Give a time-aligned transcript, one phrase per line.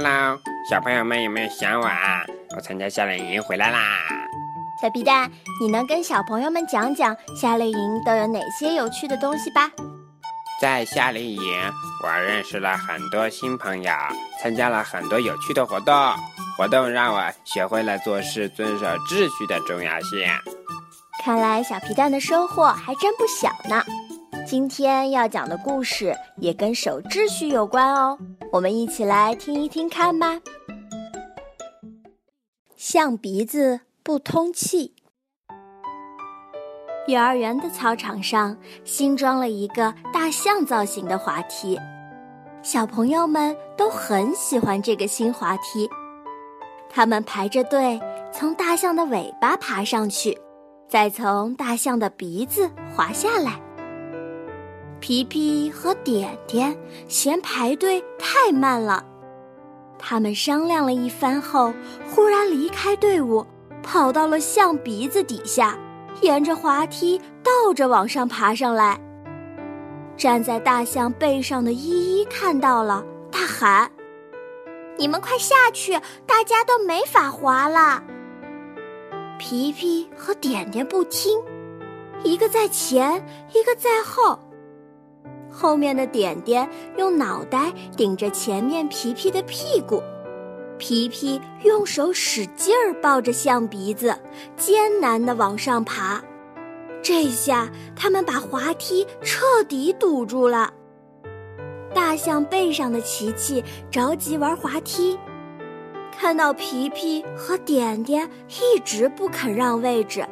[0.00, 0.38] Hello，
[0.70, 2.24] 小朋友们有没有想我啊？
[2.54, 3.98] 我参加夏令营回来啦。
[4.80, 5.28] 小皮蛋，
[5.60, 9.68] 你能跟小朋友们讲讲夏令营都有哪些有趣的东西吧？
[10.62, 11.42] 在夏令营，
[12.04, 13.92] 我认识了很多新朋友，
[14.40, 15.92] 参加了很多有趣的活动。
[16.56, 20.24] 活动让我学会了做事遵守秩序的重要性。
[21.24, 23.82] 看来小皮蛋的收获还真不小呢。
[24.50, 28.18] 今天要讲的故事也跟守秩序有关哦，
[28.50, 30.40] 我们一起来听一听看吧。
[32.74, 34.94] 象鼻子不通气。
[37.08, 41.78] 幼儿园的操场上新装了一个大象造型的滑梯，
[42.62, 45.86] 小朋友们都很喜欢这个新滑梯。
[46.88, 48.00] 他们排着队
[48.32, 50.40] 从大象的尾巴爬上去，
[50.88, 53.60] 再从大象的鼻子滑下来。
[55.08, 59.02] 皮皮和点点嫌排队太慢了，
[59.98, 61.72] 他们商量了一番后，
[62.10, 63.42] 忽然离开队伍，
[63.82, 65.78] 跑到了象鼻子底下，
[66.20, 69.00] 沿着滑梯倒着往上爬上来。
[70.14, 73.90] 站在大象背上的依依看到了，大喊。
[74.98, 75.98] 你们快下去！
[76.26, 78.04] 大家都没法滑了。
[79.38, 81.42] 皮皮和点点不听，
[82.22, 84.38] 一个在前，一个在后。
[85.60, 90.00] 后面的点点用脑袋顶着前面皮皮的屁股，
[90.78, 94.16] 皮皮用手使劲儿抱着象鼻子，
[94.56, 96.22] 艰难地往上爬。
[97.02, 100.72] 这下他们把滑梯彻底堵住了。
[101.92, 105.18] 大象背上的琪琪着急玩滑梯，
[106.16, 110.24] 看到皮皮和点点一直不肯让位置，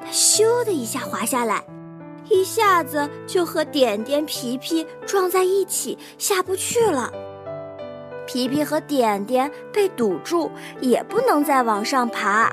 [0.00, 1.62] 他咻的一下滑下来，
[2.30, 7.12] 一下子就和点点、皮皮撞在一起，下不去了。
[8.26, 12.50] 皮皮和点点被堵住，也不能再往上爬。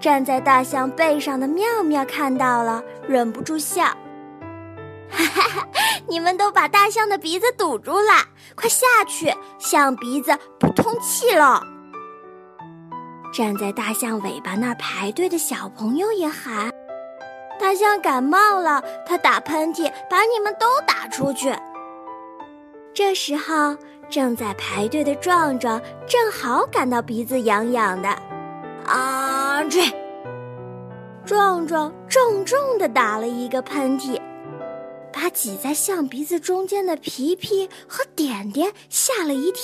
[0.00, 3.84] 站在大象背上的妙妙看到了，忍不住笑。
[5.10, 5.68] 哈哈哈！
[6.08, 8.12] 你们都把大象的鼻子堵住了，
[8.54, 9.32] 快下去！
[9.58, 11.62] 象鼻子不通气了。
[13.32, 16.70] 站在大象尾巴那儿排队的小朋友也喊
[17.72, 21.50] ：“大象感冒了，它打喷嚏，把你们都打出去。”
[22.92, 23.74] 这时候，
[24.10, 28.10] 正在排队的壮壮正好感到鼻子痒痒的，
[28.84, 29.64] 啊！
[29.70, 29.80] 这
[31.24, 34.20] 壮壮重重的打了一个喷嚏。
[35.10, 39.62] 把挤在象鼻子中间的皮皮和点点吓了一跳，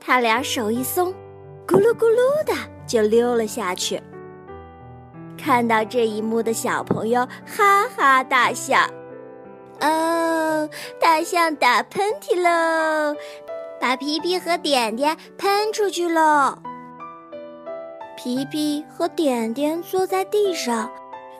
[0.00, 1.12] 他俩手一松，
[1.66, 2.54] 咕噜咕噜的
[2.86, 4.02] 就溜了下去。
[5.42, 8.78] 看到这一幕的小朋友哈哈大笑
[9.82, 10.68] ：“哦，
[11.00, 13.16] 大象打喷嚏喽，
[13.80, 16.56] 把皮皮和点点喷出去喽。”
[18.16, 20.88] 皮皮和点点坐在地上，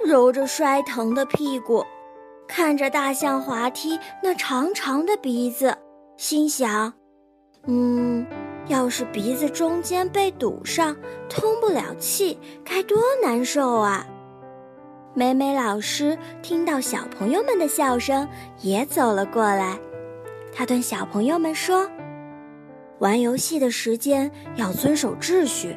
[0.04, 1.84] 揉着摔疼的屁股。
[2.48, 5.78] 看着大象滑梯那长长的鼻子，
[6.16, 6.92] 心想
[7.68, 8.26] ：“嗯，
[8.68, 10.96] 要是鼻子中间被堵上，
[11.28, 14.06] 通不了气，该多难受啊！”
[15.14, 18.26] 美美老师听到小朋友们的笑声，
[18.62, 19.78] 也走了过来。
[20.54, 21.86] 他对小朋友们说
[22.98, 25.76] ：“玩游戏的时间要遵守秩序，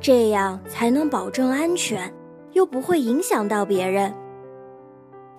[0.00, 2.12] 这样才能保证安全，
[2.52, 4.12] 又不会影响到别人。”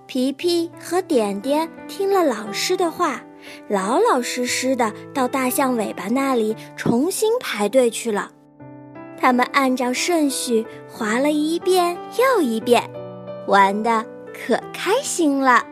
[0.08, 3.22] 皮皮和点点听了老师的话，
[3.70, 8.32] 老老实实的到大象尾巴那里重新排队去了。
[9.20, 12.90] 他们按照顺序划了一遍又一遍，
[13.48, 15.66] 玩的可开心了。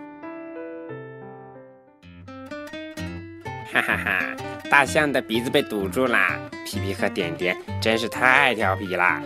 [3.71, 4.35] 哈哈哈！
[4.71, 6.17] 大象的鼻子被堵住了，
[6.65, 9.21] 皮皮和点点真是太调皮了。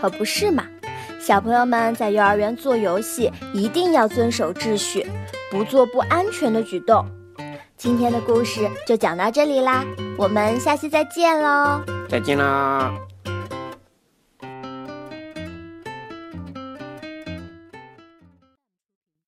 [0.00, 0.64] 可不是嘛！
[1.18, 5.06] 小朋友们在幼儿园做游戏一定要遵守秩序，
[5.50, 7.04] 不做不安全的举动。
[7.84, 9.84] 今天的故事就讲到这里啦，
[10.16, 11.82] 我们下期再见喽！
[12.08, 12.90] 再见啦！